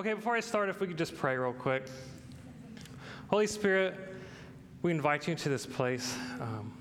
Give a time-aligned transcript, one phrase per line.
[0.00, 1.82] Okay, before I start, if we could just pray real quick.
[3.28, 3.94] Holy Spirit,
[4.80, 6.16] we invite you to this place.
[6.40, 6.72] Um,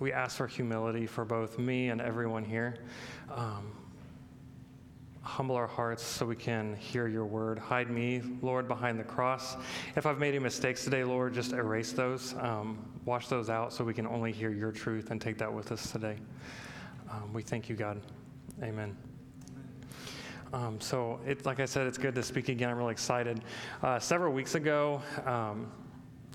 [0.00, 2.76] we ask for humility for both me and everyone here.
[3.34, 3.72] Um,
[5.22, 7.58] humble our hearts so we can hear your word.
[7.58, 9.56] Hide me, Lord, behind the cross.
[9.96, 13.82] If I've made any mistakes today, Lord, just erase those, um, wash those out so
[13.82, 16.18] we can only hear your truth and take that with us today.
[17.10, 17.98] Um, we thank you, God.
[18.62, 18.94] Amen.
[20.52, 22.70] Um, so, it, like I said, it's good to speak again.
[22.70, 23.42] I'm really excited.
[23.82, 25.70] Uh, several weeks ago, um,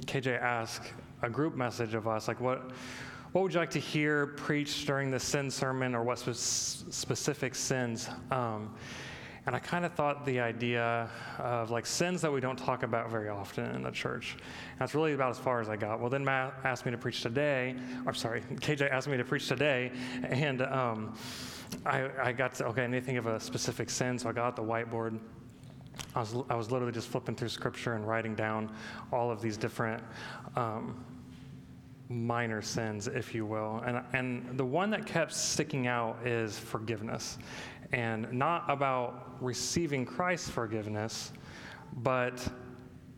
[0.05, 0.91] KJ asked
[1.23, 2.71] a group message of us, like, what,
[3.31, 7.55] what would you like to hear preached during the sin sermon, or what spe- specific
[7.55, 8.09] sins?
[8.29, 8.75] Um,
[9.45, 13.09] and I kind of thought the idea of like sins that we don't talk about
[13.09, 14.37] very often in the church.
[14.79, 15.99] That's really about as far as I got.
[15.99, 17.75] Well, then Matt asked me to preach today.
[18.07, 19.91] I'm sorry, KJ asked me to preach today,
[20.23, 21.17] and um,
[21.85, 24.31] I, I got to, okay, I need to think of a specific sin, so I
[24.31, 25.19] got the whiteboard.
[26.15, 28.71] I was, I was literally just flipping through scripture and writing down
[29.11, 30.03] all of these different
[30.55, 31.03] um,
[32.09, 33.81] minor sins, if you will.
[33.85, 37.37] And, and the one that kept sticking out is forgiveness.
[37.91, 41.31] And not about receiving Christ's forgiveness,
[41.97, 42.47] but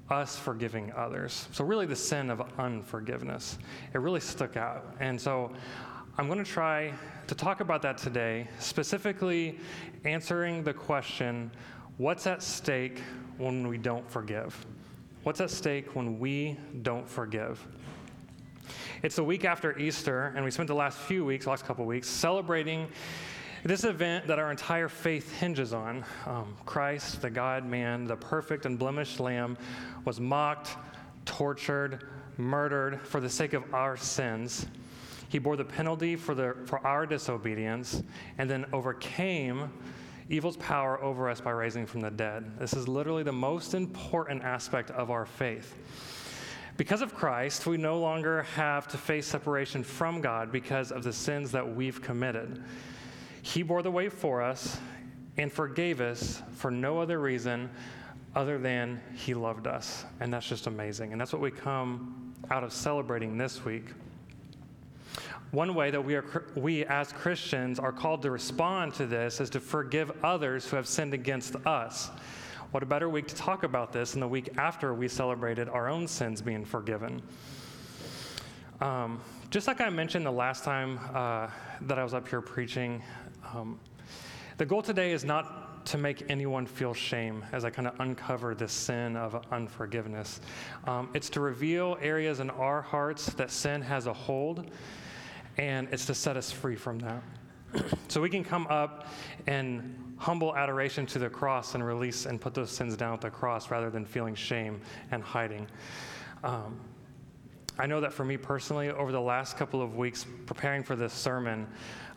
[0.10, 1.48] us forgiving others.
[1.52, 3.58] So, really, the sin of unforgiveness.
[3.94, 4.96] It really stuck out.
[5.00, 5.52] And so,
[6.18, 6.94] I'm going to try
[7.28, 9.60] to talk about that today, specifically
[10.06, 11.52] answering the question
[11.98, 13.02] what's at stake
[13.38, 14.66] when we don't forgive?
[15.24, 17.68] What's at stake when we don't forgive?
[19.04, 22.08] It's the week after Easter, and we spent the last few weeks, last couple weeks,
[22.08, 22.88] celebrating
[23.66, 26.06] this event that our entire faith hinges on.
[26.26, 29.58] Um, Christ, the God man, the perfect and blemished Lamb,
[30.06, 30.78] was mocked,
[31.26, 32.08] tortured,
[32.38, 34.66] murdered for the sake of our sins.
[35.36, 38.02] He bore the penalty for, the, for our disobedience
[38.38, 39.70] and then overcame
[40.30, 42.58] evil's power over us by raising from the dead.
[42.58, 45.76] This is literally the most important aspect of our faith.
[46.78, 51.12] Because of Christ, we no longer have to face separation from God because of the
[51.12, 52.64] sins that we've committed.
[53.42, 54.78] He bore the weight for us
[55.36, 57.70] and forgave us for no other reason
[58.36, 60.06] other than He loved us.
[60.22, 61.12] And that's just amazing.
[61.12, 63.88] And that's what we come out of celebrating this week.
[65.56, 69.50] One way that we, are, we as Christians are called to respond to this is
[69.52, 72.10] to forgive others who have sinned against us.
[72.72, 75.88] What a better week to talk about this than the week after we celebrated our
[75.88, 77.22] own sins being forgiven.
[78.82, 81.48] Um, just like I mentioned the last time uh,
[81.84, 83.02] that I was up here preaching,
[83.54, 83.80] um,
[84.58, 88.56] the goal today is not to make anyone feel shame as I kind of uncover
[88.56, 90.42] this sin of unforgiveness.
[90.84, 94.70] Um, it's to reveal areas in our hearts that sin has a hold,
[95.58, 97.24] and it's to set us free from that.
[98.08, 99.08] so we can come up
[99.48, 103.30] in humble adoration to the cross and release and put those sins down at the
[103.30, 104.80] cross rather than feeling shame
[105.12, 105.68] and hiding.
[106.44, 106.80] Um,
[107.78, 111.12] I know that for me personally, over the last couple of weeks preparing for this
[111.12, 111.68] sermon,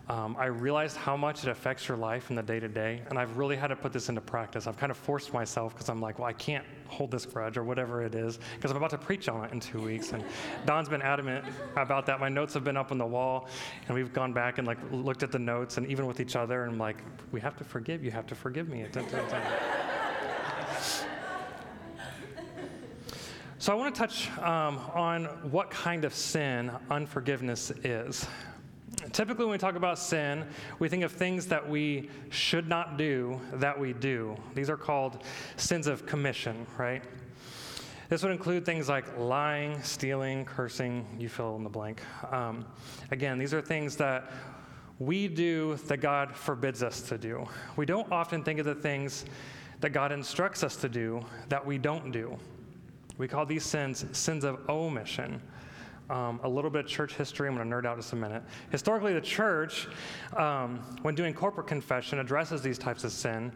[0.09, 3.19] um, I realized how much it affects your life in the day to day, and
[3.19, 4.67] I've really had to put this into practice.
[4.67, 7.65] I've kind of forced myself because I'm like, well, I can't hold this grudge or
[7.65, 10.13] whatever it is because I'm about to preach on it in two weeks.
[10.13, 10.25] And
[10.67, 11.45] Dawn's been adamant
[11.77, 12.21] about that.
[12.21, 13.49] My notes have been up on the wall,
[13.87, 16.63] and we've gone back and like looked at the notes and even with each other,
[16.63, 18.03] and I'm like, we have to forgive.
[18.03, 18.87] You have to forgive me.
[23.61, 28.27] So, I want to touch um, on what kind of sin unforgiveness is.
[29.13, 30.47] Typically, when we talk about sin,
[30.79, 34.37] we think of things that we should not do that we do.
[34.55, 35.23] These are called
[35.57, 37.03] sins of commission, right?
[38.09, 42.01] This would include things like lying, stealing, cursing, you fill in the blank.
[42.33, 42.65] Um,
[43.11, 44.31] again, these are things that
[44.99, 47.47] we do that God forbids us to do.
[47.77, 49.27] We don't often think of the things
[49.81, 52.37] that God instructs us to do that we don't do.
[53.19, 55.41] We call these sins sins of omission
[56.11, 57.49] um, a little bit of church history.
[57.49, 58.43] I'm going to nerd out just a minute.
[58.71, 59.89] Historically, the church,
[60.37, 63.53] um, when doing corporate confession, addresses these types of sin.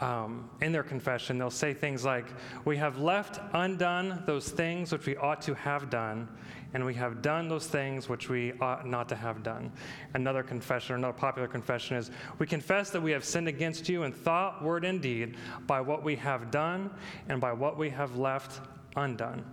[0.00, 2.26] Um, in their confession, they'll say things like,
[2.64, 6.28] We have left undone those things which we ought to have done,
[6.74, 9.72] and we have done those things which we ought not to have done.
[10.14, 14.04] Another confession, or another popular confession is, We confess that we have sinned against you
[14.04, 15.36] in thought, word, and deed
[15.66, 16.90] by what we have done
[17.28, 18.60] and by what we have left
[18.94, 19.44] undone.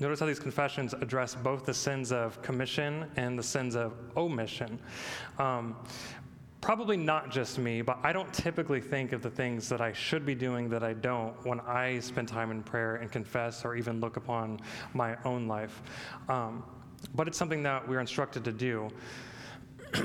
[0.00, 4.78] Notice how these confessions address both the sins of commission and the sins of omission.
[5.38, 5.76] Um,
[6.60, 10.24] probably not just me, but I don't typically think of the things that I should
[10.24, 14.00] be doing that I don't when I spend time in prayer and confess or even
[14.00, 14.60] look upon
[14.94, 15.82] my own life.
[16.28, 16.62] Um,
[17.14, 18.88] but it's something that we're instructed to do.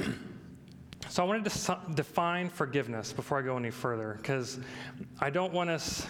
[1.07, 4.59] so I wanted to define forgiveness before I go any further, because
[5.19, 6.07] I don't want us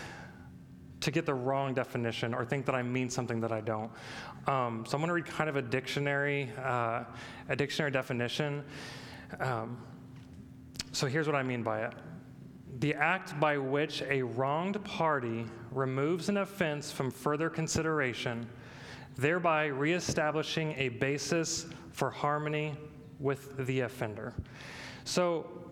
[1.03, 3.91] to get the wrong definition or think that I mean something that I don't.
[4.47, 7.03] Um, so I'm going to read kind of a dictionary, uh,
[7.49, 8.63] a dictionary definition.
[9.39, 9.77] Um,
[10.93, 11.93] so here's what I mean by it
[12.79, 18.49] the act by which a wronged party removes an offense from further consideration,
[19.15, 22.75] thereby reestablishing a basis for harmony
[23.19, 24.33] with the offender.
[25.05, 25.62] So,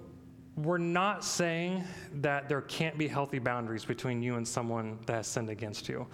[0.58, 1.84] we're not saying
[2.16, 6.06] that there can't be healthy boundaries between you and someone that has sinned against you.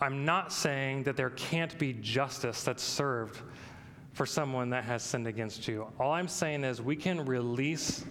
[0.00, 3.40] I'm not saying that there can't be justice that's served
[4.12, 5.86] for someone that has sinned against you.
[6.00, 8.04] All I'm saying is we can release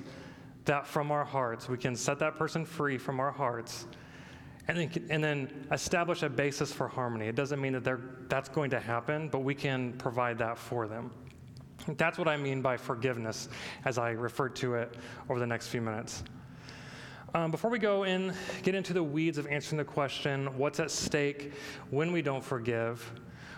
[0.65, 1.67] that from our hearts.
[1.67, 3.87] We can set that person free from our hearts
[4.67, 7.27] and then, and then establish a basis for harmony.
[7.27, 11.11] It doesn't mean that that's going to happen, but we can provide that for them.
[11.87, 13.49] That's what I mean by forgiveness
[13.85, 14.95] as I refer to it
[15.29, 16.23] over the next few minutes.
[17.33, 18.33] Um, before we go in,
[18.63, 21.51] get into the weeds of answering the question, what's at stake
[21.89, 23.11] when we don't forgive,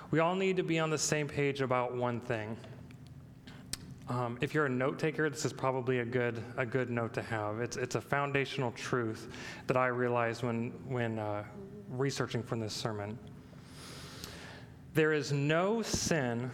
[0.10, 2.58] we all need to be on the same page about one thing.
[4.10, 7.22] Um, if you're a note taker, this is probably a good, a good note to
[7.22, 7.60] have.
[7.60, 9.28] It's, it's a foundational truth
[9.68, 11.44] that I realized when, when uh,
[11.90, 13.20] researching for this sermon.
[14.94, 16.50] There is no sin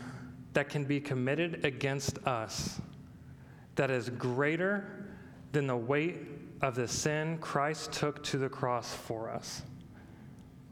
[0.54, 2.80] that can be committed against us
[3.76, 5.08] that is greater
[5.52, 6.18] than the weight
[6.62, 9.64] of the sin Christ took to the cross for us.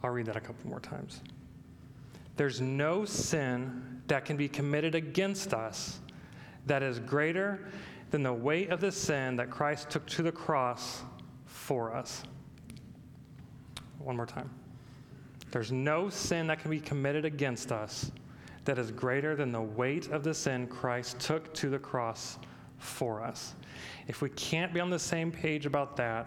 [0.04, 1.22] I'll read that a couple more times.
[2.38, 6.00] There's no sin that can be committed against us
[6.66, 7.68] that is greater
[8.12, 11.02] than the weight of the sin that Christ took to the cross
[11.46, 12.24] for us.
[14.00, 14.50] One more time.
[15.52, 18.12] There's no sin that can be committed against us
[18.72, 22.38] that is greater than the weight of the sin Christ took to the cross
[22.78, 23.54] for us.
[24.08, 26.26] If we can't be on the same page about that,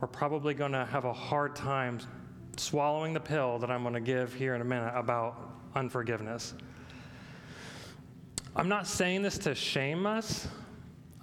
[0.00, 1.98] we're probably going to have a hard time
[2.56, 6.54] swallowing the pill that I'm going to give here in a minute about unforgiveness.
[8.56, 10.48] I'm not saying this to shame us.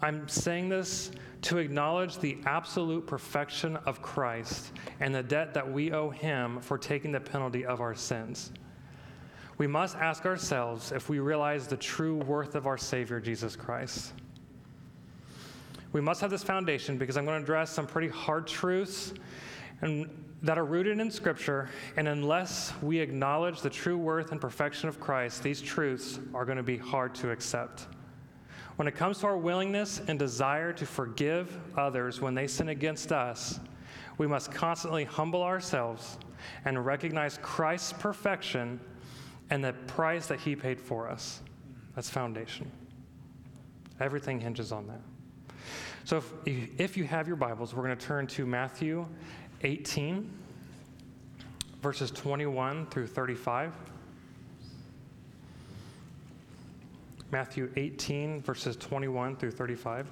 [0.04, 1.10] I'm saying this
[1.42, 6.78] to acknowledge the absolute perfection of Christ and the debt that we owe him for
[6.78, 8.52] taking the penalty of our sins.
[9.62, 14.12] We must ask ourselves if we realize the true worth of our Savior, Jesus Christ.
[15.94, 19.14] We must have this foundation because I'm going to address some pretty hard truths
[19.84, 20.10] and
[20.42, 25.00] that are rooted in Scripture, and unless we acknowledge the true worth and perfection of
[25.00, 27.86] Christ, these truths are going to be hard to accept.
[28.78, 33.12] When it comes to our willingness and desire to forgive others when they sin against
[33.12, 33.60] us,
[34.18, 36.18] we must constantly humble ourselves
[36.66, 38.80] and recognize Christ's perfection
[39.52, 41.42] and the price that he paid for us.
[41.94, 42.72] That's foundation.
[44.00, 45.02] Everything hinges on that.
[46.06, 49.06] So if, if you have your Bibles, we're going to turn to Matthew
[49.64, 50.32] 18,
[51.82, 53.74] verses 21 through 35.
[57.30, 60.08] Matthew 18, verses 21 through 35.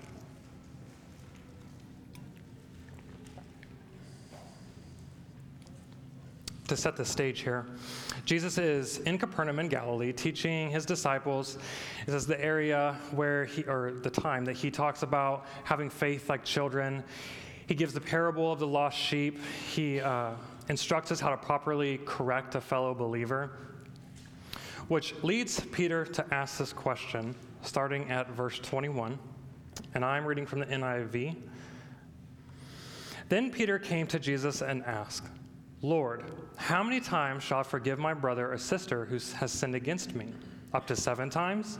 [6.67, 7.65] To set the stage here,
[8.29, 11.57] Jesus is in Capernaum in Galilee teaching his disciples.
[12.05, 16.29] This is the area where he, or the time that he talks about having faith
[16.29, 17.03] like children.
[17.65, 19.39] He gives the parable of the lost sheep.
[19.73, 20.33] He uh,
[20.67, 23.49] instructs us how to properly correct a fellow believer,
[24.89, 27.33] which leads Peter to ask this question,
[27.63, 29.17] starting at verse 21.
[29.95, 31.35] And I'm reading from the NIV.
[33.27, 35.25] Then Peter came to Jesus and asked,
[35.81, 36.25] Lord,
[36.57, 40.33] how many times shall I forgive my brother or sister who has sinned against me?
[40.73, 41.79] Up to seven times?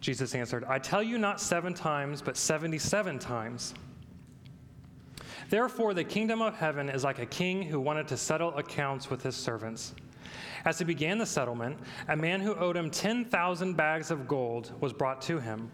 [0.00, 3.74] Jesus answered, I tell you not seven times, but 77 times.
[5.50, 9.22] Therefore, the kingdom of heaven is like a king who wanted to settle accounts with
[9.22, 9.94] his servants.
[10.64, 11.78] As he began the settlement,
[12.08, 15.70] a man who owed him 10,000 bags of gold was brought to him.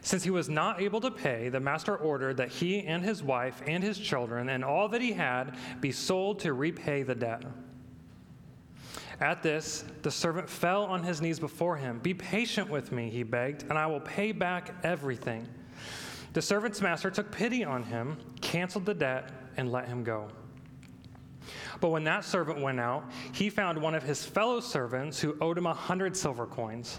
[0.00, 3.62] Since he was not able to pay, the master ordered that he and his wife
[3.66, 7.44] and his children and all that he had be sold to repay the debt.
[9.20, 11.98] At this, the servant fell on his knees before him.
[11.98, 15.48] Be patient with me, he begged, and I will pay back everything.
[16.34, 20.28] The servant's master took pity on him, canceled the debt, and let him go.
[21.80, 25.58] But when that servant went out, he found one of his fellow servants who owed
[25.58, 26.98] him a hundred silver coins.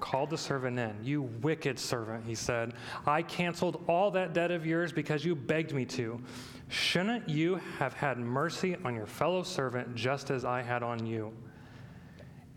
[0.00, 0.96] called the servant in.
[1.02, 2.74] You wicked servant, he said.
[3.06, 6.20] I canceled all that debt of yours because you begged me to.
[6.68, 11.32] Shouldn't you have had mercy on your fellow servant just as I had on you?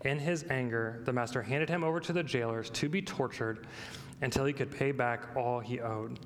[0.04, 3.66] In his anger, the master handed him over to the jailers to be tortured
[4.22, 6.18] until he could pay back all he owed.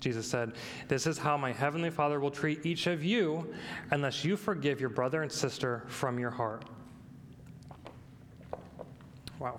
[0.00, 0.52] Jesus said,
[0.86, 3.52] This is how my heavenly Father will treat each of you
[3.90, 6.64] unless you forgive your brother and sister from your heart.
[9.38, 9.58] Wow.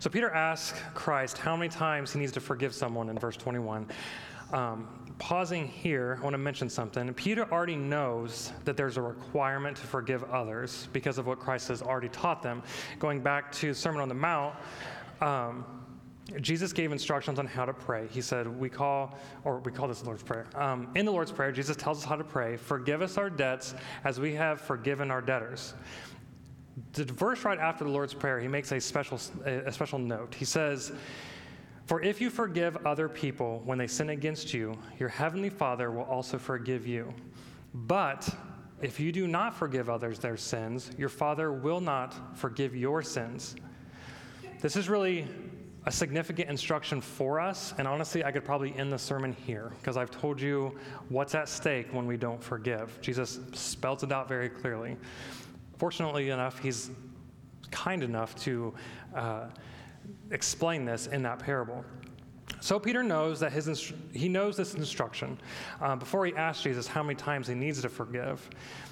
[0.00, 3.86] So Peter asks Christ how many times he needs to forgive someone in verse 21.
[4.52, 4.88] Um,
[5.18, 7.12] pausing here, I want to mention something.
[7.14, 11.82] Peter already knows that there's a requirement to forgive others because of what Christ has
[11.82, 12.62] already taught them.
[13.00, 14.54] Going back to the Sermon on the Mount,
[15.20, 15.64] um,
[16.40, 18.06] Jesus gave instructions on how to pray.
[18.08, 20.46] He said, We call, or we call this the Lord's Prayer.
[20.54, 23.74] Um, in the Lord's Prayer, Jesus tells us how to pray Forgive us our debts
[24.04, 25.74] as we have forgiven our debtors.
[26.92, 30.34] The verse right after the Lord's Prayer, he makes a special, a special note.
[30.34, 30.92] He says,
[31.86, 36.04] For if you forgive other people when they sin against you, your heavenly Father will
[36.04, 37.12] also forgive you.
[37.74, 38.28] But
[38.80, 43.56] if you do not forgive others their sins, your Father will not forgive your sins.
[44.60, 45.26] This is really
[45.86, 47.72] a significant instruction for us.
[47.78, 50.76] And honestly, I could probably end the sermon here because I've told you
[51.08, 53.00] what's at stake when we don't forgive.
[53.00, 54.96] Jesus spells it out very clearly.
[55.78, 56.90] Fortunately enough, he's
[57.70, 58.74] kind enough to
[59.14, 59.46] uh,
[60.30, 61.84] explain this in that parable.
[62.60, 65.38] So Peter knows that his instru- he knows this instruction
[65.80, 68.48] uh, before he asks Jesus how many times he needs to forgive.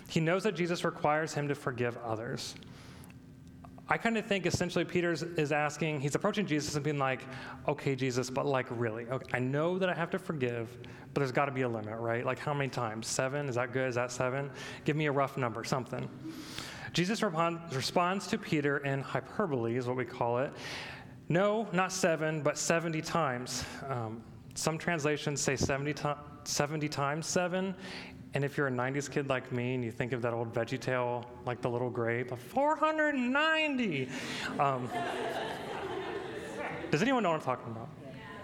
[0.08, 2.54] He knows that Jesus requires him to forgive others.
[3.88, 7.24] I kind of think essentially Peter is asking, he's approaching Jesus and being like,
[7.68, 10.76] okay, Jesus, but like really, okay, I know that I have to forgive,
[11.14, 12.26] but there's got to be a limit, right?
[12.26, 13.06] Like how many times?
[13.06, 13.48] Seven?
[13.48, 13.88] Is that good?
[13.88, 14.50] Is that seven?
[14.84, 16.08] Give me a rough number, something.
[16.96, 20.50] Jesus responds to Peter in hyperbole, is what we call it.
[21.28, 23.66] No, not seven, but 70 times.
[23.86, 24.22] Um,
[24.54, 27.74] some translations say 70, to- 70 times seven,
[28.32, 30.80] and if you're a 90s kid like me and you think of that old veggie
[30.80, 34.08] tale, like the little grape, 490.
[34.58, 34.88] Um,
[36.90, 37.90] does anyone know what I'm talking about?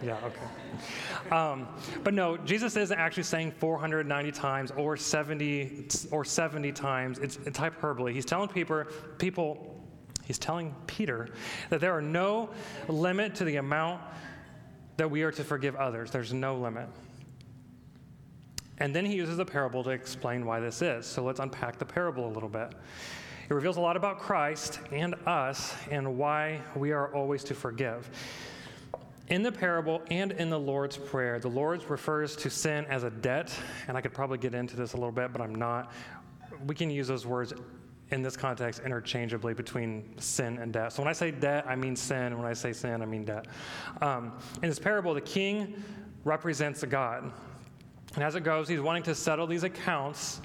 [0.02, 1.34] Yeah, okay.
[1.34, 1.68] Um,
[2.02, 7.18] but no, Jesus isn't actually saying 490 times or 70 or 70 times.
[7.18, 8.12] It's, it's hyperbole.
[8.12, 8.84] He's telling people,
[9.18, 9.80] people,
[10.24, 11.28] he's telling Peter
[11.70, 12.50] that there are no
[12.88, 14.02] limit to the amount
[14.96, 16.10] that we are to forgive others.
[16.10, 16.88] There's no limit.
[18.78, 21.06] And then he uses a parable to explain why this is.
[21.06, 22.74] So let's unpack the parable a little bit.
[23.48, 28.10] It reveals a lot about Christ and us and why we are always to forgive.
[29.28, 33.10] In the parable and in the Lord's Prayer, the Lord refers to sin as a
[33.10, 33.56] debt,
[33.88, 35.92] and I could probably get into this a little bit, but I'm not.
[36.66, 37.54] We can use those words
[38.10, 40.92] in this context interchangeably between sin and debt.
[40.92, 42.36] So when I say debt, I mean sin.
[42.36, 43.46] When I say sin, I mean debt.
[44.00, 45.82] Um, in this parable, the king
[46.24, 47.32] represents a God.
[48.14, 50.42] And as it goes, he's wanting to settle these accounts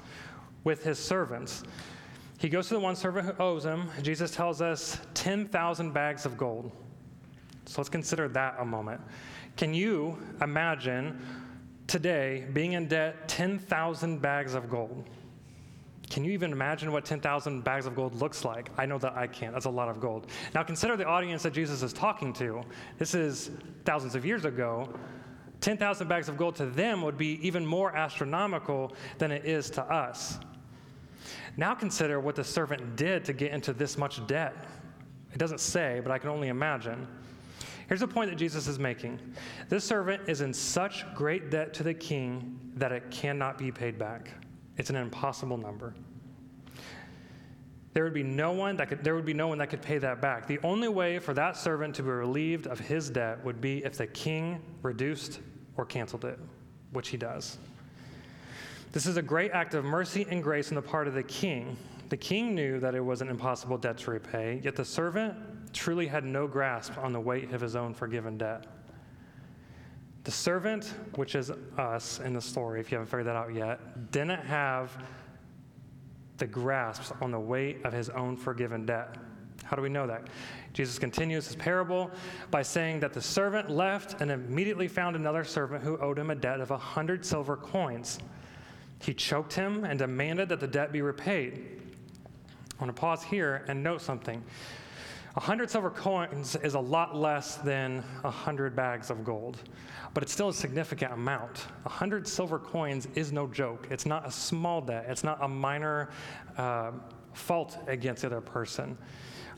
[0.64, 1.62] with his servants.
[2.38, 3.90] He goes to the one servant who owes him.
[4.02, 6.72] Jesus tells us 10,000 bags of gold.
[7.68, 8.98] So let's consider that a moment.
[9.58, 11.20] Can you imagine
[11.86, 15.04] today being in debt 10,000 bags of gold?
[16.08, 18.70] Can you even imagine what 10,000 bags of gold looks like?
[18.78, 19.52] I know that I can't.
[19.52, 20.30] That's a lot of gold.
[20.54, 22.62] Now consider the audience that Jesus is talking to.
[22.96, 23.50] This is
[23.84, 24.88] thousands of years ago.
[25.60, 29.82] 10,000 bags of gold to them would be even more astronomical than it is to
[29.82, 30.38] us.
[31.58, 34.54] Now consider what the servant did to get into this much debt.
[35.34, 37.06] It doesn't say, but I can only imagine.
[37.88, 39.18] Here's the point that Jesus is making
[39.68, 43.98] this servant is in such great debt to the king that it cannot be paid
[43.98, 44.30] back.
[44.76, 45.94] It's an impossible number.
[47.94, 49.98] There would be no one that could, there would be no one that could pay
[49.98, 50.46] that back.
[50.46, 53.96] The only way for that servant to be relieved of his debt would be if
[53.96, 55.40] the king reduced
[55.76, 56.38] or canceled it,
[56.92, 57.58] which he does.
[58.92, 61.76] This is a great act of mercy and grace on the part of the king.
[62.10, 65.34] The king knew that it was an impossible debt to repay, yet the servant
[65.72, 68.66] truly had no grasp on the weight of his own forgiven debt.
[70.24, 74.10] The servant, which is us in the story, if you haven't figured that out yet,
[74.10, 74.92] didn't have
[76.36, 79.16] the grasp on the weight of his own forgiven debt.
[79.64, 80.28] How do we know that?
[80.72, 82.10] Jesus continues his parable
[82.50, 86.34] by saying that the servant left and immediately found another servant who owed him a
[86.34, 88.18] debt of a hundred silver coins.
[89.00, 91.80] He choked him and demanded that the debt be repaid.
[92.78, 94.42] I want to pause here and note something.
[95.38, 99.56] 100 silver coins is a lot less than a 100 bags of gold,
[100.12, 101.66] but it's still a significant amount.
[101.84, 103.86] A 100 silver coins is no joke.
[103.88, 106.10] It's not a small debt, it's not a minor
[106.56, 106.90] uh,
[107.34, 108.98] fault against the other person.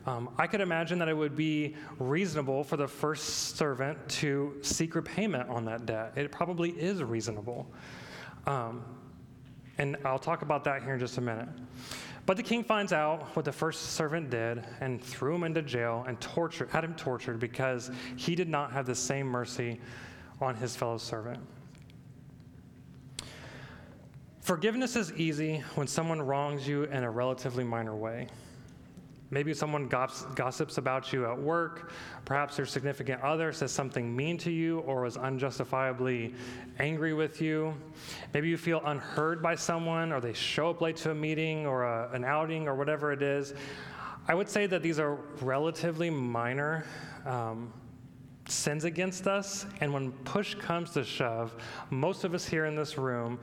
[0.05, 4.93] Um, I could imagine that it would be reasonable for the first servant to seek
[4.93, 6.13] repayment on that debt.
[6.15, 7.65] It probably is reasonable.
[8.45, 8.83] Um,
[9.79, 11.49] and I'll talk about that here in just a minute.
[12.31, 16.05] But the king finds out what the first servant did and threw him into jail
[16.07, 19.81] and tortured, had him tortured because he did not have the same mercy
[20.39, 21.41] on his fellow servant.
[24.39, 28.29] Forgiveness is easy when someone wrongs you in a relatively minor way.
[29.33, 31.93] Maybe someone gossips about you at work.
[32.25, 36.35] Perhaps your significant other says something mean to you or was unjustifiably
[36.79, 37.73] angry with you.
[38.33, 41.83] Maybe you feel unheard by someone or they show up late to a meeting or
[41.83, 43.53] a, an outing or whatever it is.
[44.27, 46.85] I would say that these are relatively minor
[47.25, 47.71] um,
[48.49, 49.65] sins against us.
[49.79, 51.55] And when push comes to shove,
[51.89, 53.39] most of us here in this room,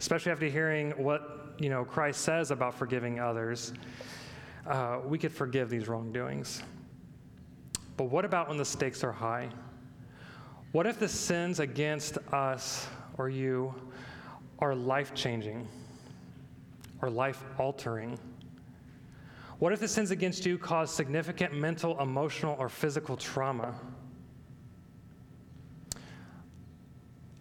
[0.00, 3.72] especially after hearing what you know Christ says about forgiving others,
[4.68, 6.62] uh, we could forgive these wrongdoings.
[7.96, 9.48] But what about when the stakes are high?
[10.72, 13.74] What if the sins against us or you
[14.58, 15.66] are life changing
[17.00, 18.18] or life altering?
[19.58, 23.74] What if the sins against you cause significant mental, emotional, or physical trauma?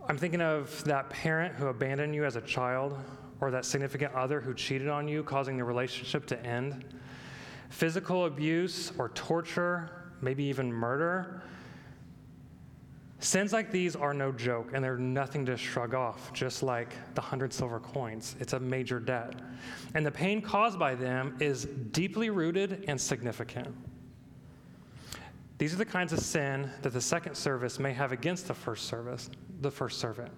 [0.08, 2.98] I'm thinking of that parent who abandoned you as a child,
[3.42, 6.86] or that significant other who cheated on you, causing the relationship to end.
[7.70, 9.90] Physical abuse or torture,
[10.22, 11.44] maybe even murder.
[13.20, 17.22] Sins like these are no joke, and they're nothing to shrug off, just like the
[17.22, 18.36] hundred silver coins.
[18.40, 19.34] It's a major debt.
[19.96, 23.76] And the pain caused by them is deeply rooted and significant.
[25.58, 28.86] These are the kinds of sin that the second service may have against the first
[28.86, 29.32] service,
[29.62, 30.32] the first servant.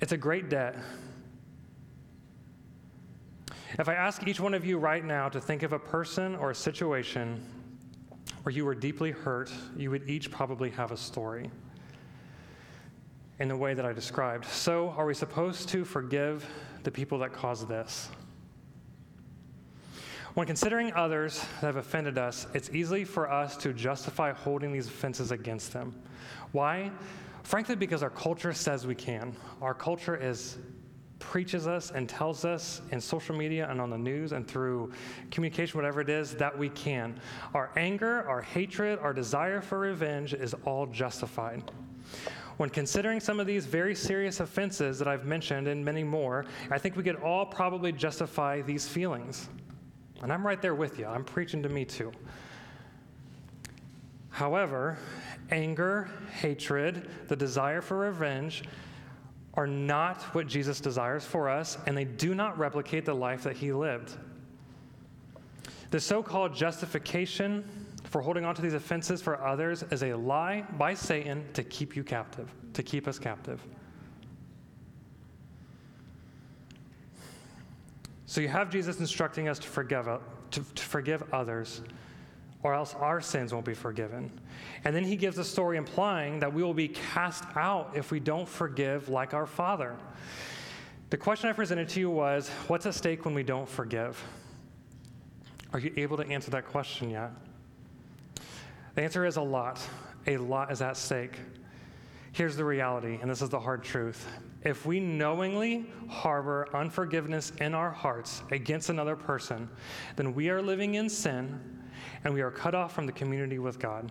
[0.00, 0.76] It's a great debt,
[3.78, 6.50] if I ask each one of you right now to think of a person or
[6.50, 7.40] a situation
[8.42, 11.50] where you were deeply hurt, you would each probably have a story
[13.38, 14.44] in the way that I described.
[14.46, 16.46] So, are we supposed to forgive
[16.82, 18.08] the people that caused this?
[20.34, 24.86] When considering others that have offended us, it's easy for us to justify holding these
[24.86, 25.94] offenses against them.
[26.52, 26.90] Why?
[27.42, 29.34] Frankly, because our culture says we can.
[29.60, 30.58] Our culture is
[31.20, 34.90] preaches us and tells us in social media and on the news and through
[35.30, 37.20] communication, whatever it is, that we can.
[37.54, 41.62] Our anger, our hatred, our desire for revenge is all justified.
[42.56, 46.78] When considering some of these very serious offenses that I've mentioned and many more, I
[46.78, 49.48] think we could all probably justify these feelings.
[50.22, 51.06] And I'm right there with you.
[51.06, 52.12] I'm preaching to me too.
[54.28, 54.98] However,
[55.50, 58.62] anger, hatred, the desire for revenge,
[59.60, 63.58] are not what Jesus desires for us, and they do not replicate the life that
[63.58, 64.16] he lived.
[65.90, 67.62] The so called justification
[68.04, 71.94] for holding on to these offenses for others is a lie by Satan to keep
[71.94, 73.60] you captive, to keep us captive.
[78.24, 81.82] So you have Jesus instructing us to forgive, to, to forgive others
[82.62, 84.30] or else our sins won't be forgiven.
[84.84, 88.20] And then he gives a story implying that we will be cast out if we
[88.20, 89.96] don't forgive like our Father.
[91.08, 94.22] The question I presented to you was what's at stake when we don't forgive?
[95.72, 97.30] Are you able to answer that question yet?
[98.94, 99.80] The answer is a lot.
[100.26, 101.38] A lot is at stake.
[102.32, 104.26] Here's the reality, and this is the hard truth.
[104.62, 109.68] If we knowingly harbor unforgiveness in our hearts against another person,
[110.16, 111.79] then we are living in sin
[112.24, 114.10] and we are cut off from the community with God.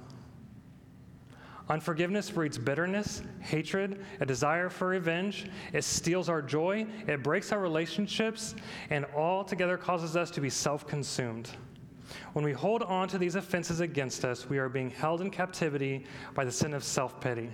[1.69, 5.45] Unforgiveness breeds bitterness, hatred, a desire for revenge.
[5.71, 8.55] It steals our joy, it breaks our relationships,
[8.89, 11.51] and altogether causes us to be self consumed.
[12.33, 16.05] When we hold on to these offenses against us, we are being held in captivity
[16.33, 17.51] by the sin of self pity.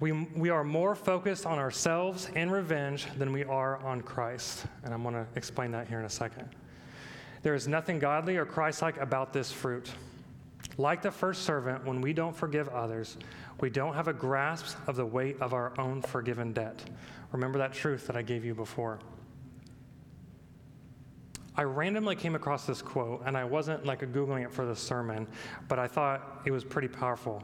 [0.00, 4.66] We, we are more focused on ourselves and revenge than we are on Christ.
[4.84, 6.48] And I'm going to explain that here in a second.
[7.42, 9.90] There is nothing godly or Christ like about this fruit.
[10.78, 13.16] Like the first servant, when we don't forgive others,
[13.60, 16.82] we don't have a grasp of the weight of our own forgiven debt.
[17.32, 18.98] Remember that truth that I gave you before.
[21.54, 25.26] I randomly came across this quote, and I wasn't like Googling it for the sermon,
[25.68, 27.42] but I thought it was pretty powerful.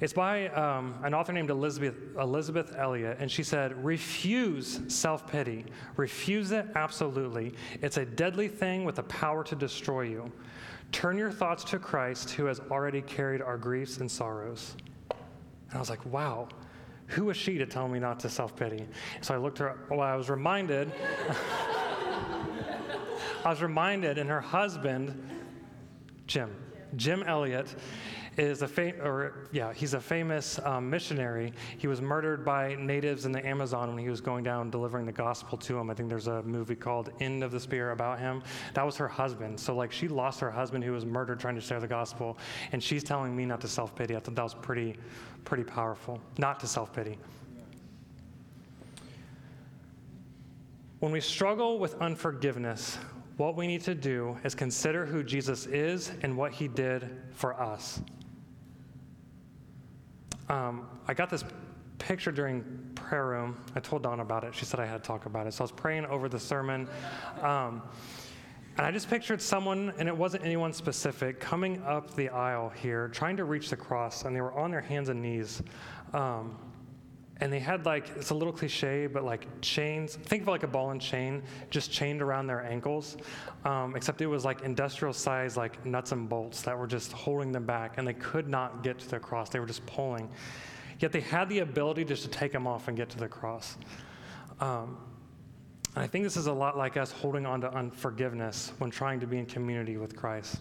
[0.00, 5.64] It's by um, an author named Elisabeth, Elisabeth Elliot, and she said, Refuse self pity.
[5.96, 7.52] Refuse it absolutely.
[7.82, 10.30] It's a deadly thing with the power to destroy you.
[10.92, 14.76] Turn your thoughts to Christ, who has already carried our griefs and sorrows.
[15.10, 16.48] And I was like, wow,
[17.08, 18.86] who was she to tell me not to self pity?
[19.22, 19.90] So I looked her up.
[19.90, 20.92] Well, I was reminded.
[23.44, 25.30] I was reminded, and her husband,
[26.26, 26.54] Jim,
[26.96, 27.74] Jim Elliot,
[28.36, 31.52] is a fam- or yeah, he's a famous um, missionary.
[31.78, 35.12] He was murdered by natives in the Amazon when he was going down delivering the
[35.12, 35.90] gospel to them.
[35.90, 38.42] I think there's a movie called End of the Spear about him.
[38.74, 39.58] That was her husband.
[39.58, 42.38] So like she lost her husband who was murdered trying to share the gospel,
[42.72, 44.16] and she's telling me not to self pity.
[44.16, 44.96] I thought that was pretty,
[45.44, 46.20] pretty powerful.
[46.38, 47.18] Not to self pity.
[51.00, 52.98] When we struggle with unforgiveness,
[53.40, 57.58] what we need to do is consider who Jesus is and what he did for
[57.58, 58.02] us.
[60.50, 61.42] Um, I got this
[61.96, 62.62] picture during
[62.94, 63.56] prayer room.
[63.74, 64.54] I told Dawn about it.
[64.54, 65.54] She said I had to talk about it.
[65.54, 66.86] So I was praying over the sermon.
[67.40, 67.80] Um,
[68.76, 73.08] and I just pictured someone, and it wasn't anyone specific, coming up the aisle here,
[73.08, 75.62] trying to reach the cross, and they were on their hands and knees.
[76.12, 76.58] Um,
[77.40, 80.68] and they had like it's a little cliche but like chains think of like a
[80.68, 83.16] ball and chain just chained around their ankles
[83.64, 87.52] um, except it was like industrial size like nuts and bolts that were just holding
[87.52, 89.50] them back and they could not get to the cross.
[89.50, 90.30] They were just pulling.
[90.98, 93.76] Yet they had the ability just to take them off and get to the cross.
[94.60, 94.98] Um,
[95.96, 99.18] and i think this is a lot like us holding on to unforgiveness when trying
[99.20, 100.60] to be in community with christ.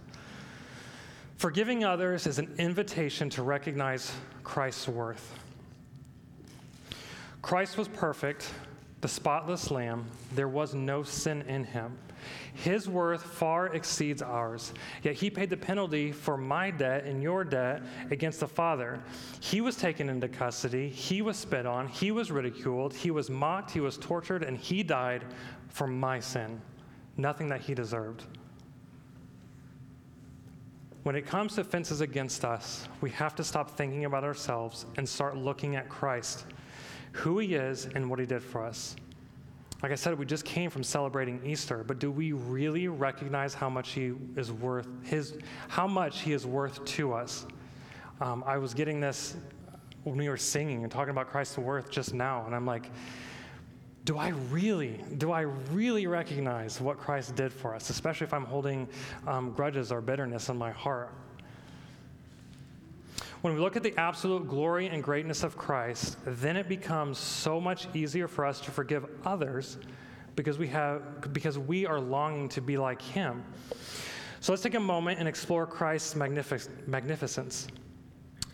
[1.37, 4.11] Forgiving others is an invitation to recognize
[4.43, 5.35] christ's worth
[7.41, 8.51] Christ was perfect,
[9.01, 10.05] the spotless lamb.
[10.35, 11.97] There was no sin in him.
[12.53, 14.73] His worth far exceeds ours.
[15.03, 18.99] Yet he paid the penalty for my debt and your debt against the Father.
[19.39, 20.89] He was taken into custody.
[20.89, 21.87] He was spit on.
[21.87, 22.93] He was ridiculed.
[22.93, 23.71] He was mocked.
[23.71, 24.43] He was tortured.
[24.43, 25.23] And he died
[25.69, 26.61] for my sin.
[27.15, 28.23] Nothing that he deserved.
[31.03, 35.07] When it comes to offenses against us, we have to stop thinking about ourselves and
[35.07, 36.45] start looking at Christ
[37.11, 38.95] who he is and what he did for us.
[39.81, 43.69] Like I said, we just came from celebrating Easter, but do we really recognize how
[43.69, 45.37] much he is worth his
[45.69, 47.45] how much he is worth to us?
[48.19, 49.37] Um, I was getting this
[50.03, 52.89] when we were singing and talking about Christ's worth just now, and I'm like,
[54.03, 58.45] do I really, do I really recognize what Christ did for us, especially if I'm
[58.45, 58.87] holding
[59.27, 61.13] um, grudges or bitterness in my heart?
[63.41, 67.61] When we look at the absolute glory and greatness of Christ, then it becomes so
[67.61, 69.77] much easier for us to forgive others
[70.35, 73.43] because we have because we are longing to be like him.
[74.41, 77.67] So let's take a moment and explore Christ's magnific- magnificence.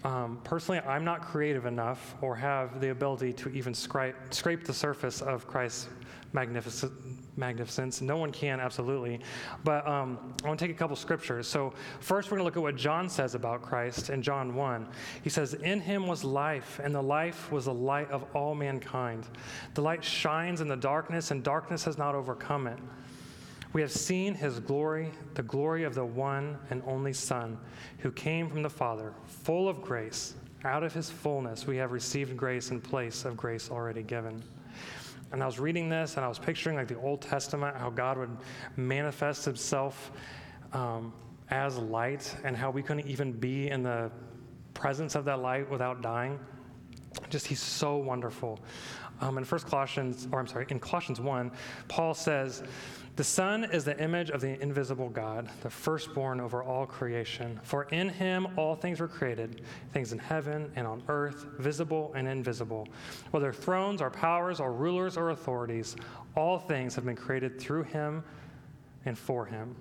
[0.04, 4.74] Um, personally, I'm not creative enough or have the ability to even scrape, scrape the
[4.74, 5.90] surface of Christ's
[6.32, 6.92] magnificent,
[7.38, 8.02] magnificence.
[8.02, 9.20] No one can, absolutely.
[9.64, 11.48] But um, I want to take a couple scriptures.
[11.48, 14.88] So, first, we're going to look at what John says about Christ in John 1.
[15.24, 19.28] He says, In him was life, and the life was the light of all mankind.
[19.74, 22.80] The light shines in the darkness, and darkness has not overcome it.
[23.74, 27.58] We have seen his glory, the glory of the one and only Son,
[28.00, 30.36] who came from the Father, full of grace.
[30.64, 34.42] Out of his fullness, we have received grace in place of grace already given.
[35.36, 38.18] And I was reading this and I was picturing like the Old Testament, how God
[38.18, 38.38] would
[38.78, 40.14] manifest himself
[40.72, 41.12] um,
[41.50, 44.10] as light and how we couldn't even be in the
[44.74, 46.40] presence of that light without dying.
[47.30, 48.62] Just, he's so wonderful.
[49.20, 51.52] Um, in First Colossians, or I'm sorry, in Colossians 1,
[51.90, 52.64] Paul says,
[53.16, 57.60] the Son is the image of the invisible God, the firstborn over all creation.
[57.64, 59.62] For in him all things were created,
[59.94, 62.90] things in heaven and on earth, visible and invisible.
[63.32, 65.96] Whether thrones or powers or rulers or authorities,
[66.36, 68.22] all things have been created through him
[69.06, 69.76] and for him.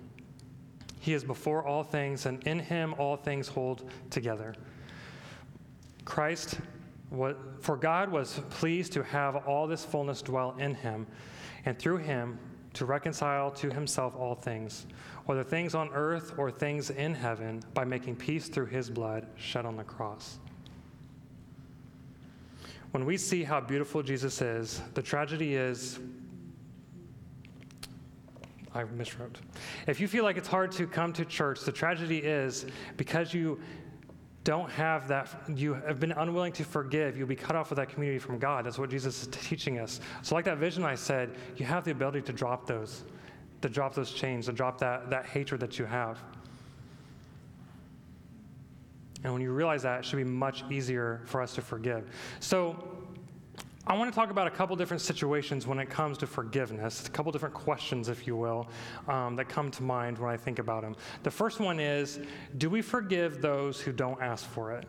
[1.01, 4.55] He is before all things, and in him all things hold together.
[6.05, 6.59] Christ,
[7.59, 11.05] for God was pleased to have all this fullness dwell in him,
[11.65, 12.39] and through him
[12.75, 14.85] to reconcile to himself all things,
[15.25, 19.65] whether things on earth or things in heaven, by making peace through his blood shed
[19.65, 20.37] on the cross.
[22.91, 25.99] When we see how beautiful Jesus is, the tragedy is
[28.73, 29.37] I miswrote.
[29.87, 32.65] If you feel like it's hard to come to church, the tragedy is
[32.97, 33.57] because you
[34.45, 37.89] don't have that, you have been unwilling to forgive, you'll be cut off with that
[37.89, 38.65] community from God.
[38.65, 39.99] That's what Jesus is teaching us.
[40.21, 43.03] So, like that vision I said, you have the ability to drop those.
[43.61, 46.19] to drop those chains, to drop that, that hatred that you have.
[49.23, 52.07] And when you realize that, it should be much easier for us to forgive.
[52.39, 52.94] So,
[53.87, 57.09] I want to talk about a couple different situations when it comes to forgiveness, a
[57.11, 58.67] couple different questions, if you will,
[59.07, 60.95] um, that come to mind when I think about them.
[61.21, 62.19] The first one is
[62.57, 64.85] Do we forgive those who don't ask for it?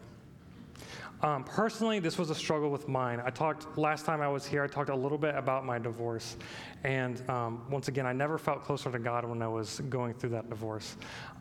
[1.22, 3.20] Um, personally, this was a struggle with mine.
[3.24, 6.38] I talked last time I was here, I talked a little bit about my divorce.
[6.82, 10.30] And um, once again, I never felt closer to God when I was going through
[10.30, 10.96] that divorce.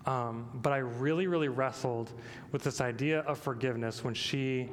[0.06, 2.12] Um, but I really, really wrestled
[2.52, 4.70] with this idea of forgiveness when she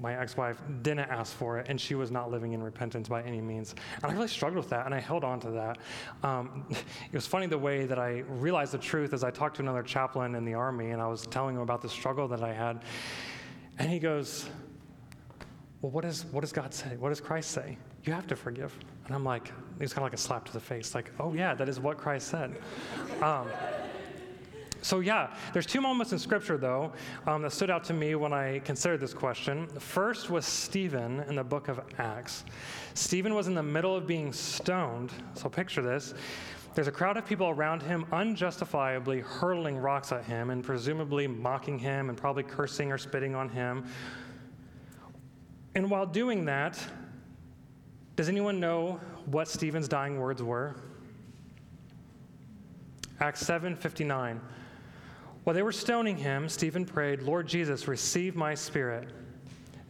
[0.00, 3.40] my ex-wife didn't ask for it and she was not living in repentance by any
[3.40, 5.78] means and i really struggled with that and i held on to that
[6.22, 9.62] um, it was funny the way that i realized the truth as i talked to
[9.62, 12.52] another chaplain in the army and i was telling him about the struggle that i
[12.52, 12.80] had
[13.78, 14.48] and he goes,
[15.80, 16.96] Well, what, is, what does God say?
[16.96, 17.78] What does Christ say?
[18.04, 18.76] You have to forgive.
[19.06, 21.54] And I'm like, it's kind of like a slap to the face, like, oh, yeah,
[21.54, 22.56] that is what Christ said.
[23.20, 23.48] Um,
[24.82, 26.92] so, yeah, there's two moments in Scripture, though,
[27.26, 29.68] um, that stood out to me when I considered this question.
[29.78, 32.44] First was Stephen in the book of Acts.
[32.94, 36.14] Stephen was in the middle of being stoned, so picture this.
[36.74, 41.78] There's a crowd of people around him, unjustifiably hurling rocks at him and presumably mocking
[41.78, 43.84] him and probably cursing or spitting on him.
[45.74, 46.78] And while doing that,
[48.16, 50.76] does anyone know what Stephen's dying words were?
[53.20, 54.40] Acts 7:59.
[55.44, 59.08] While they were stoning him, Stephen prayed, "Lord Jesus, receive my spirit."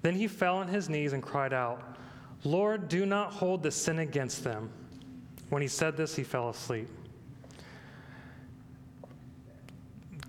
[0.00, 1.96] Then he fell on his knees and cried out,
[2.42, 4.70] "Lord, do not hold the sin against them."
[5.50, 6.88] When he said this, he fell asleep.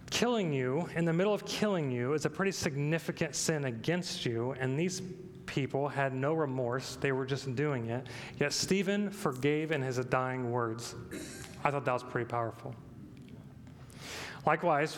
[0.09, 4.51] Killing you, in the middle of killing you, is a pretty significant sin against you,
[4.59, 5.01] and these
[5.45, 6.97] people had no remorse.
[6.97, 8.07] They were just doing it.
[8.39, 10.95] Yet Stephen forgave in his dying words.
[11.63, 12.75] I thought that was pretty powerful.
[14.45, 14.97] Likewise,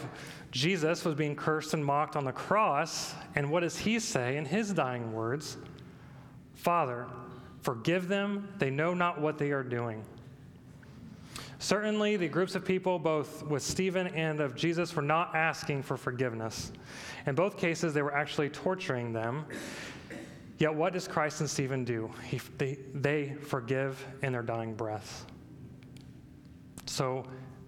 [0.51, 4.45] Jesus was being cursed and mocked on the cross, and what does he say in
[4.45, 5.57] his dying words?
[6.53, 7.05] Father,
[7.61, 10.03] forgive them, they know not what they are doing.
[11.59, 15.97] Certainly, the groups of people, both with Stephen and of Jesus, were not asking for
[15.97, 16.71] forgiveness.
[17.27, 19.45] In both cases, they were actually torturing them.
[20.57, 22.11] Yet, what does Christ and Stephen do?
[22.23, 25.25] He, they, they forgive in their dying breath.
[26.85, 27.25] So,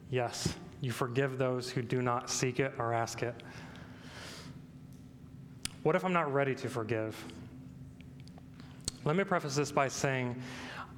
[0.10, 3.36] yes, you forgive those who do not seek it or ask it.
[5.84, 7.16] What if I'm not ready to forgive?
[9.06, 10.36] Let me preface this by saying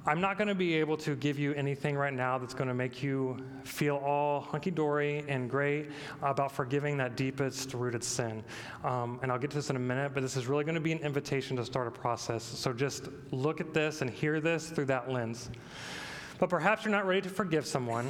[0.06, 2.74] I'm not going to be able to give you anything right now that's going to
[2.74, 5.90] make you feel all hunky dory and great
[6.22, 8.42] about forgiving that deepest rooted sin.
[8.82, 10.80] Um, and I'll get to this in a minute, but this is really going to
[10.80, 12.42] be an invitation to start a process.
[12.42, 15.50] So just look at this and hear this through that lens.
[16.38, 18.08] But perhaps you're not ready to forgive someone.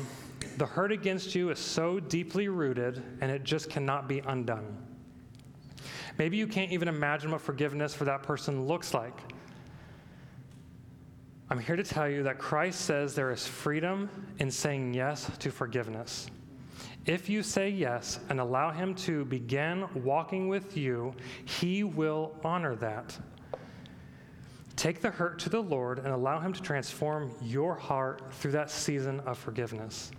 [0.57, 4.77] The hurt against you is so deeply rooted and it just cannot be undone.
[6.19, 9.19] Maybe you can't even imagine what forgiveness for that person looks like.
[11.49, 15.51] I'm here to tell you that Christ says there is freedom in saying yes to
[15.51, 16.29] forgiveness.
[17.07, 22.77] If you say yes and allow Him to begin walking with you, He will honor
[22.77, 23.19] that.
[24.77, 28.71] Take the hurt to the Lord and allow Him to transform your heart through that
[28.71, 30.13] season of forgiveness.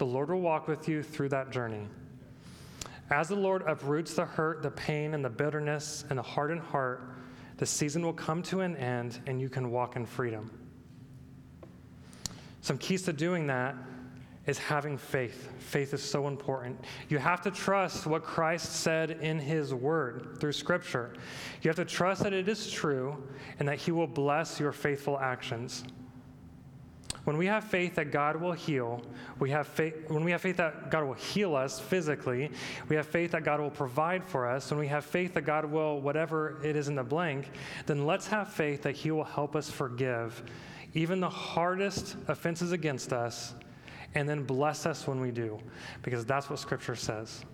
[0.00, 1.86] The Lord will walk with you through that journey.
[3.10, 7.16] As the Lord uproots the hurt, the pain, and the bitterness and the hardened heart,
[7.58, 10.50] the season will come to an end and you can walk in freedom.
[12.62, 13.74] Some keys to doing that
[14.46, 15.50] is having faith.
[15.58, 16.82] Faith is so important.
[17.10, 21.12] You have to trust what Christ said in his word through scripture.
[21.60, 23.22] You have to trust that it is true
[23.58, 25.84] and that he will bless your faithful actions.
[27.24, 29.02] When we have faith that God will heal,
[29.38, 32.50] we have faith when we have faith that God will heal us physically,
[32.88, 35.64] we have faith that God will provide for us, when we have faith that God
[35.64, 37.50] will whatever it is in the blank,
[37.86, 40.42] then let's have faith that he will help us forgive
[40.94, 43.54] even the hardest offenses against us,
[44.14, 45.58] and then bless us when we do,
[46.02, 47.44] because that's what Scripture says.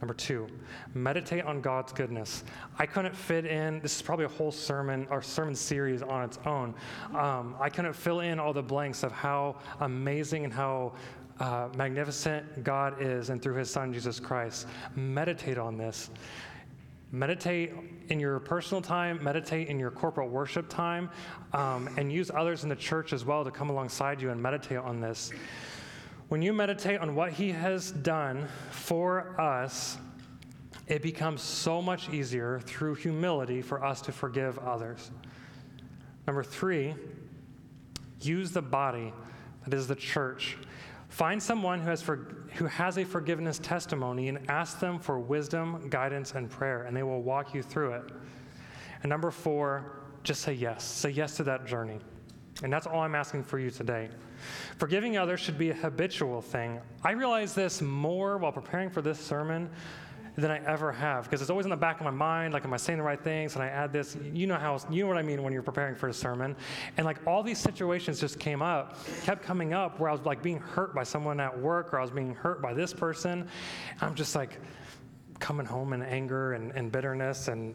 [0.00, 0.48] Number two,
[0.92, 2.44] meditate on God's goodness.
[2.78, 6.38] I couldn't fit in, this is probably a whole sermon or sermon series on its
[6.44, 6.74] own.
[7.14, 10.92] Um, I couldn't fill in all the blanks of how amazing and how
[11.40, 14.66] uh, magnificent God is and through his son Jesus Christ.
[14.94, 16.10] Meditate on this.
[17.10, 17.72] Meditate
[18.08, 21.08] in your personal time, meditate in your corporate worship time,
[21.52, 24.78] um, and use others in the church as well to come alongside you and meditate
[24.78, 25.30] on this.
[26.28, 29.98] When you meditate on what He has done for us,
[30.86, 35.10] it becomes so much easier through humility for us to forgive others.
[36.26, 36.94] Number three,
[38.20, 39.12] use the body
[39.64, 40.56] that is the church.
[41.08, 45.88] Find someone who has, for, who has a forgiveness testimony and ask them for wisdom,
[45.88, 48.10] guidance, and prayer, and they will walk you through it.
[49.02, 50.82] And number four, just say yes.
[50.84, 51.98] Say yes to that journey.
[52.62, 54.08] And that's all I'm asking for you today.
[54.78, 56.80] Forgiving others should be a habitual thing.
[57.02, 59.70] I realized this more while preparing for this sermon
[60.36, 62.52] than I ever have because it's always in the back of my mind.
[62.52, 63.54] Like, am I saying the right things?
[63.54, 64.16] And I add this.
[64.32, 66.56] You know how you know what I mean when you're preparing for a sermon.
[66.96, 70.42] And like all these situations just came up, kept coming up where I was like
[70.42, 73.48] being hurt by someone at work or I was being hurt by this person.
[74.00, 74.60] I'm just like
[75.38, 77.74] coming home in anger and, and bitterness and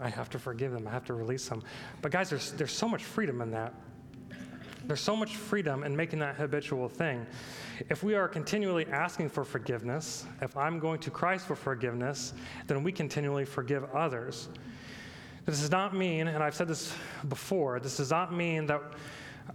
[0.00, 0.86] I have to forgive them.
[0.86, 1.62] I have to release them.
[2.02, 3.74] But guys, there's there's so much freedom in that.
[4.86, 7.26] There's so much freedom in making that habitual thing.
[7.88, 12.34] If we are continually asking for forgiveness, if I'm going to Christ for forgiveness,
[12.68, 14.48] then we continually forgive others.
[15.44, 16.94] This does not mean, and I've said this
[17.28, 18.82] before, this does not mean that,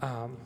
[0.02, 0.38] um,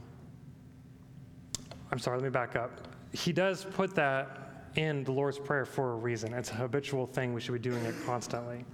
[1.91, 2.87] I'm sorry, let me back up.
[3.11, 6.33] He does put that in the Lord's Prayer for a reason.
[6.33, 7.33] It's a habitual thing.
[7.33, 8.65] We should be doing it constantly.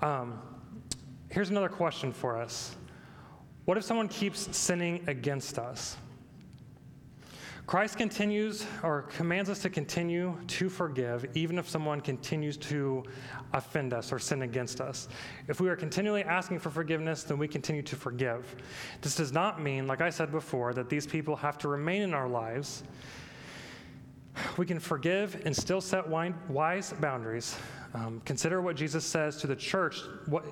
[0.00, 0.40] Um,
[1.28, 2.76] here's another question for us
[3.64, 5.96] What if someone keeps sinning against us?
[7.66, 13.04] Christ continues or commands us to continue to forgive even if someone continues to
[13.54, 15.08] offend us or sin against us.
[15.48, 18.54] If we are continually asking for forgiveness, then we continue to forgive.
[19.00, 22.12] This does not mean, like I said before, that these people have to remain in
[22.12, 22.82] our lives.
[24.58, 27.56] We can forgive and still set wise boundaries.
[27.94, 30.02] Um, consider what Jesus says to the church.
[30.26, 30.44] What,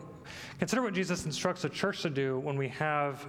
[0.58, 3.26] consider what Jesus instructs the church to do when we have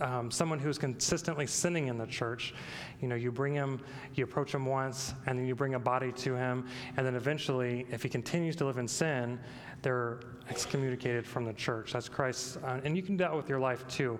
[0.00, 2.54] um, someone who's consistently sinning in the church.
[3.00, 3.80] You know, you bring him,
[4.14, 7.86] you approach him once, and then you bring a body to him, and then eventually,
[7.90, 9.38] if he continues to live in sin,
[9.82, 11.92] they're excommunicated from the church.
[11.92, 14.18] That's Christ, uh, and you can do that with your life too.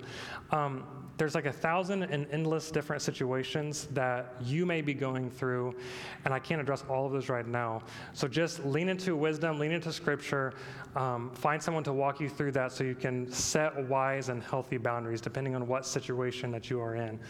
[0.50, 0.84] Um,
[1.16, 5.76] there's like a thousand and endless different situations that you may be going through,
[6.24, 7.82] and I can't address all of those right now.
[8.14, 10.54] So just lean into wisdom, lean into scripture,
[10.96, 14.76] um, find someone to walk you through that so you can set wise and healthy
[14.76, 17.20] boundaries depending on what situation that you are in.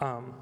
[0.00, 0.34] Um,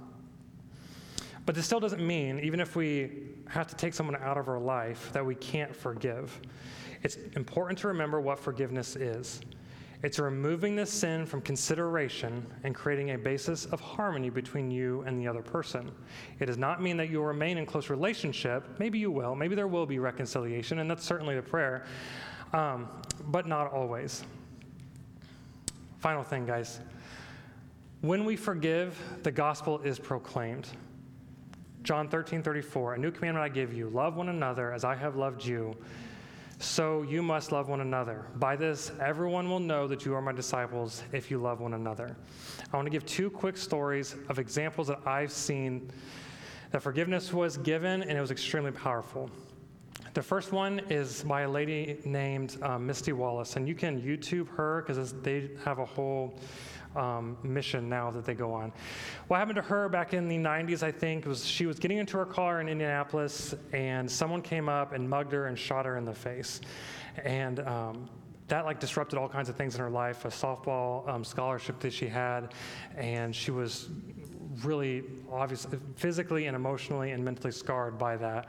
[1.47, 3.11] but this still doesn't mean, even if we
[3.49, 6.41] have to take someone out of our life, that we can't forgive.
[7.03, 9.41] It's important to remember what forgiveness is.
[10.03, 15.19] It's removing the sin from consideration and creating a basis of harmony between you and
[15.21, 15.93] the other person.
[16.41, 18.65] It does not mean that you will remain in close relationship.
[18.81, 19.37] Maybe you will.
[19.37, 21.87] Maybe there will be reconciliation, and that's certainly the prayer,
[22.53, 22.89] um,
[23.29, 24.25] but not always.
[26.01, 26.81] Final thing, guys.
[28.01, 30.69] When we forgive, the gospel is proclaimed.
[31.85, 35.15] John 13, 34, a new commandment I give you love one another as I have
[35.15, 35.77] loved you.
[36.63, 38.25] So you must love one another.
[38.37, 42.17] By this, everyone will know that you are my disciples if you love one another.
[42.73, 45.91] I want to give two quick stories of examples that I've seen
[46.71, 49.29] that forgiveness was given and it was extremely powerful.
[50.15, 54.47] The first one is by a lady named um, Misty Wallace, and you can YouTube
[54.57, 56.39] her because they have a whole
[56.95, 58.75] um, mission now that they go on.
[59.29, 62.19] What happened to her back in the 90s, I think, was she was getting into
[62.19, 66.05] her car in Indianapolis, and someone came up and mugged her and shot her in
[66.05, 66.61] the face.
[67.25, 68.11] And um,
[68.49, 71.93] that like disrupted all kinds of things in her life a softball um, scholarship that
[71.93, 72.53] she had
[72.97, 73.89] and she was
[74.63, 78.49] really obviously physically and emotionally and mentally scarred by that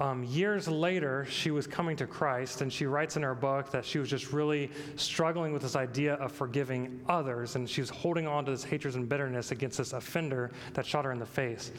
[0.00, 3.84] um, years later, she was coming to Christ, and she writes in her book that
[3.84, 8.26] she was just really struggling with this idea of forgiving others, and she was holding
[8.26, 11.72] on to this hatred and bitterness against this offender that shot her in the face.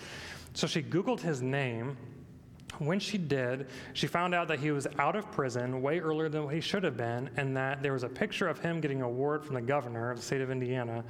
[0.54, 1.96] So she Googled his name.
[2.78, 6.50] When she did, she found out that he was out of prison way earlier than
[6.50, 9.44] he should have been, and that there was a picture of him getting an award
[9.44, 11.04] from the governor of the state of Indiana.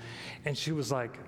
[0.45, 1.19] And she was like,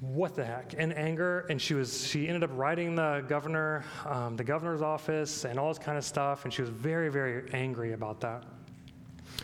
[0.00, 0.74] what the heck?
[0.74, 5.44] In anger and she was she ended up writing the governor um, the governor's office
[5.44, 8.44] and all this kind of stuff and she was very very angry about that.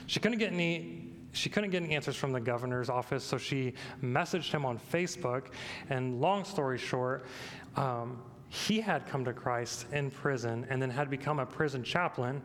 [0.07, 3.75] She couldn't get any she couldn't get any answers from the governor's office so she
[4.03, 5.49] messaged him on facebook
[5.91, 7.27] and long story short
[7.77, 12.41] um, he had come to christ in prison and then had become a prison chaplain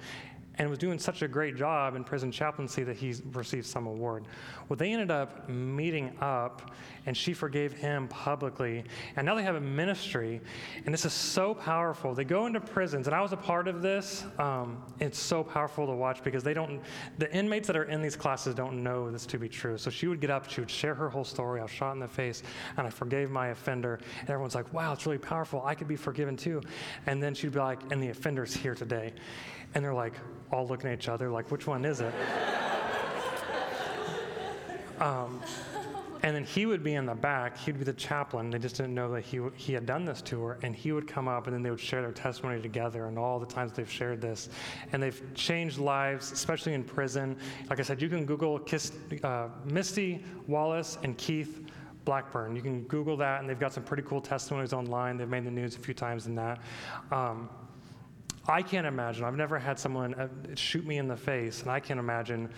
[0.61, 4.25] and was doing such a great job in prison chaplaincy that he received some award.
[4.69, 6.69] Well, they ended up meeting up,
[7.07, 8.83] and she forgave him publicly.
[9.15, 10.39] And now they have a ministry,
[10.85, 12.13] and this is so powerful.
[12.13, 14.23] They go into prisons, and I was a part of this.
[14.37, 16.79] Um, it's so powerful to watch because they don't,
[17.17, 19.79] the inmates that are in these classes don't know this to be true.
[19.79, 21.59] So she would get up, she would share her whole story.
[21.59, 22.43] I was shot in the face,
[22.77, 23.99] and I forgave my offender.
[24.19, 25.63] And everyone's like, wow, it's really powerful.
[25.65, 26.61] I could be forgiven too.
[27.07, 29.13] And then she'd be like, and the offender's here today.
[29.73, 30.13] And they're like,
[30.51, 32.13] all looking at each other, like, which one is it?
[34.99, 35.41] um,
[36.23, 37.57] and then he would be in the back.
[37.57, 38.51] He'd be the chaplain.
[38.51, 40.59] They just didn't know that he, w- he had done this to her.
[40.61, 43.39] And he would come up, and then they would share their testimony together and all
[43.39, 44.49] the times they've shared this.
[44.91, 47.37] And they've changed lives, especially in prison.
[47.69, 48.91] Like I said, you can Google Kiss,
[49.23, 51.65] uh, Misty Wallace and Keith
[52.05, 52.55] Blackburn.
[52.55, 55.17] You can Google that, and they've got some pretty cool testimonies online.
[55.17, 56.59] They've made the news a few times in that.
[57.11, 57.49] Um,
[58.47, 59.23] I can't imagine.
[59.23, 62.49] I've never had someone uh, shoot me in the face, and I can't imagine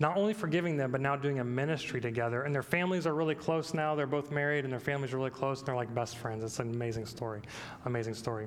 [0.00, 2.42] not only forgiving them, but now doing a ministry together.
[2.42, 3.96] And their families are really close now.
[3.96, 6.44] They're both married, and their families are really close, and they're like best friends.
[6.44, 7.42] It's an amazing story.
[7.84, 8.46] Amazing story.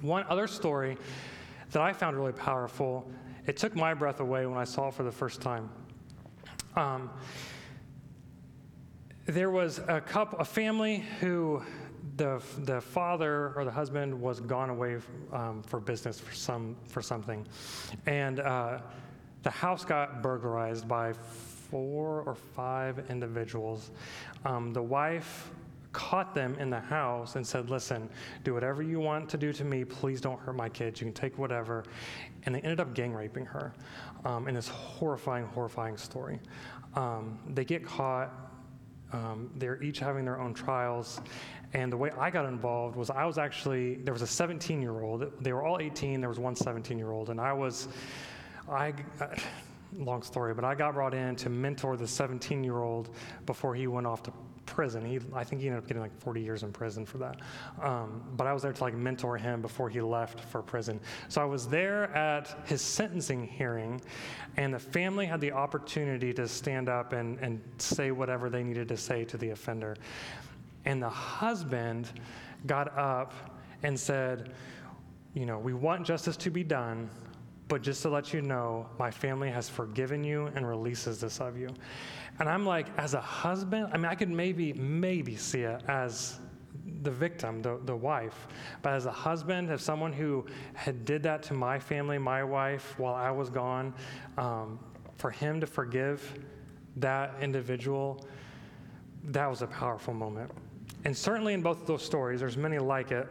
[0.00, 0.96] One other story
[1.72, 3.10] that I found really powerful,
[3.46, 5.70] it took my breath away when I saw it for the first time.
[6.76, 7.10] Um,
[9.26, 11.62] there was a couple, a family who
[12.16, 14.98] the, the father or the husband was gone away
[15.32, 17.46] um, for business for some for something,
[18.06, 18.78] and uh,
[19.42, 21.12] the house got burglarized by
[21.70, 23.90] four or five individuals.
[24.44, 25.50] Um, the wife
[25.92, 28.08] caught them in the house and said, "Listen,
[28.42, 29.84] do whatever you want to do to me.
[29.84, 31.00] Please don't hurt my kids.
[31.00, 31.84] You can take whatever."
[32.44, 33.72] And they ended up gang raping her
[34.24, 36.38] um, in this horrifying, horrifying story.
[36.94, 38.32] Um, they get caught.
[39.12, 41.20] Um, they're each having their own trials.
[41.74, 45.00] And the way I got involved was I was actually, there was a 17 year
[45.00, 45.30] old.
[45.40, 47.30] They were all 18, there was one 17 year old.
[47.30, 47.88] And I was,
[48.70, 48.94] I,
[49.98, 53.10] long story, but I got brought in to mentor the 17 year old
[53.46, 54.32] before he went off to
[54.66, 55.04] prison.
[55.04, 57.40] He, I think he ended up getting like 40 years in prison for that.
[57.82, 61.00] Um, but I was there to like mentor him before he left for prison.
[61.28, 64.00] So I was there at his sentencing hearing,
[64.56, 68.88] and the family had the opportunity to stand up and, and say whatever they needed
[68.88, 69.96] to say to the offender.
[70.84, 72.10] And the husband
[72.66, 73.32] got up
[73.82, 74.52] and said,
[75.34, 77.10] You know, we want justice to be done,
[77.68, 81.58] but just to let you know, my family has forgiven you and releases this of
[81.58, 81.68] you.
[82.38, 86.38] And I'm like, as a husband, I mean, I could maybe, maybe see it as
[87.02, 88.48] the victim, the, the wife.
[88.82, 92.98] But as a husband, as someone who had did that to my family, my wife,
[92.98, 93.94] while I was gone,
[94.36, 94.78] um,
[95.16, 96.38] for him to forgive
[96.96, 98.26] that individual,
[99.24, 100.50] that was a powerful moment.
[101.04, 103.28] And certainly in both of those stories, there's many like it,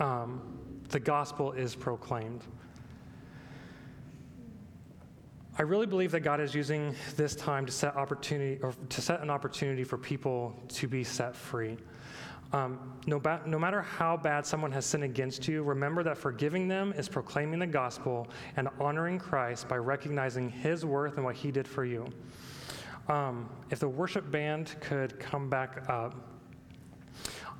[0.00, 0.42] um,
[0.88, 2.42] the gospel is proclaimed.
[5.58, 9.20] I really believe that God is using this time to set opportunity or to set
[9.20, 11.76] an opportunity for people to be set free.
[12.54, 16.68] Um, no, ba- no matter how bad someone has sinned against you, remember that forgiving
[16.68, 21.50] them is proclaiming the gospel and honoring Christ by recognizing his worth and what he
[21.50, 22.06] did for you.
[23.08, 26.31] Um, if the worship band could come back up,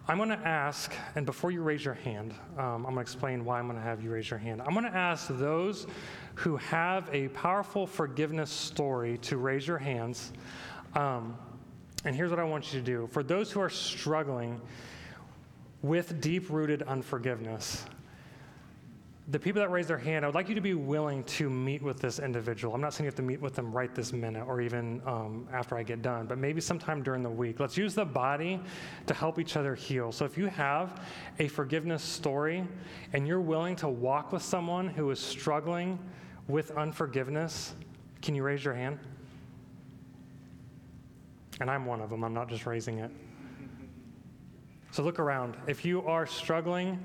[0.08, 3.44] I'm going to ask, and before you raise your hand, um, I'm going to explain
[3.44, 4.60] why I'm going to have you raise your hand.
[4.60, 5.86] I'm going to ask those
[6.34, 10.32] who have a powerful forgiveness story to raise your hands.
[10.96, 11.36] Um,
[12.04, 14.60] and here's what I want you to do for those who are struggling
[15.82, 17.84] with deep rooted unforgiveness,
[19.28, 21.80] the people that raise their hand, I would like you to be willing to meet
[21.80, 22.74] with this individual.
[22.74, 25.46] I'm not saying you have to meet with them right this minute or even um,
[25.52, 27.60] after I get done, but maybe sometime during the week.
[27.60, 28.60] Let's use the body
[29.06, 30.10] to help each other heal.
[30.10, 31.00] So if you have
[31.38, 32.66] a forgiveness story
[33.12, 36.00] and you're willing to walk with someone who is struggling
[36.48, 37.74] with unforgiveness,
[38.22, 38.98] can you raise your hand?
[41.60, 43.12] And I'm one of them, I'm not just raising it.
[44.90, 45.56] So look around.
[45.68, 46.98] If you are struggling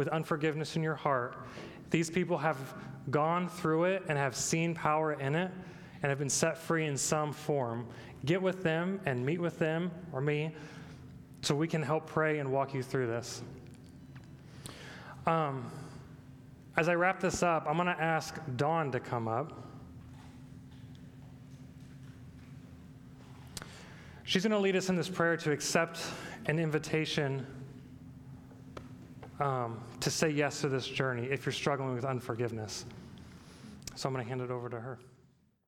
[0.00, 1.36] with unforgiveness in your heart,
[1.90, 2.56] these people have
[3.10, 5.50] gone through it and have seen power in it
[6.02, 7.86] and have been set free in some form.
[8.24, 10.54] Get with them and meet with them or me
[11.42, 13.42] so we can help pray and walk you through this.
[15.26, 15.70] Um,
[16.78, 19.52] as I wrap this up, I'm going to ask Dawn to come up.
[24.24, 26.00] She's going to lead us in this prayer to accept
[26.46, 27.46] an invitation
[29.40, 32.84] um, to say yes to this journey if you're struggling with unforgiveness.
[33.94, 34.98] So I'm going to hand it over to her.